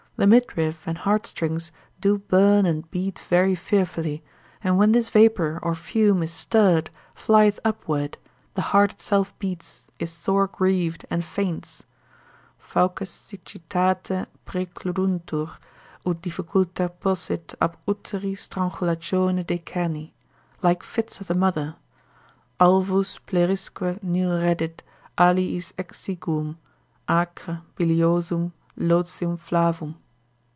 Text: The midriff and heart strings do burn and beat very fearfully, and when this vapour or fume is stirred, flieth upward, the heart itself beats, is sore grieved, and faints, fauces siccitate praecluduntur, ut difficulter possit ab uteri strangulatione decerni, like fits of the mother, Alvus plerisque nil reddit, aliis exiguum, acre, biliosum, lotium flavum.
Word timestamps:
The 0.17 0.27
midriff 0.27 0.85
and 0.87 0.99
heart 0.99 1.25
strings 1.25 1.71
do 1.99 2.19
burn 2.19 2.67
and 2.67 2.87
beat 2.91 3.17
very 3.17 3.55
fearfully, 3.55 4.21
and 4.63 4.77
when 4.77 4.91
this 4.91 5.09
vapour 5.09 5.57
or 5.63 5.73
fume 5.73 6.21
is 6.21 6.31
stirred, 6.31 6.91
flieth 7.15 7.59
upward, 7.65 8.19
the 8.53 8.61
heart 8.69 8.91
itself 8.91 9.33
beats, 9.39 9.87
is 9.97 10.11
sore 10.11 10.45
grieved, 10.45 11.07
and 11.09 11.25
faints, 11.25 11.85
fauces 12.59 13.09
siccitate 13.09 14.27
praecluduntur, 14.45 15.57
ut 16.05 16.21
difficulter 16.21 16.89
possit 16.89 17.55
ab 17.59 17.77
uteri 17.87 18.35
strangulatione 18.37 19.43
decerni, 19.43 20.11
like 20.61 20.83
fits 20.83 21.19
of 21.19 21.29
the 21.29 21.33
mother, 21.33 21.77
Alvus 22.59 23.17
plerisque 23.17 24.03
nil 24.03 24.29
reddit, 24.37 24.81
aliis 25.17 25.73
exiguum, 25.79 26.57
acre, 27.09 27.63
biliosum, 27.75 28.51
lotium 28.77 29.35
flavum. 29.35 29.95